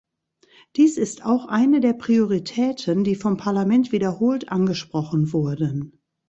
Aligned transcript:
Dies 0.77 0.97
ist 0.97 1.23
auch 1.27 1.45
eine 1.45 1.79
der 1.79 1.93
Prioritäten, 1.93 3.03
die 3.03 3.13
vom 3.13 3.37
Parlament 3.37 3.91
wiederholt 3.91 4.49
angesprochen 4.49 5.31
wurden. 5.31 5.99